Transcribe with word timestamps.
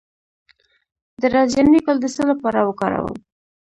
د 1.21 1.23
رازیانې 1.35 1.79
ګل 1.85 1.97
د 2.01 2.05
څه 2.15 2.21
لپاره 2.31 2.59
وکاروم؟ 2.63 3.15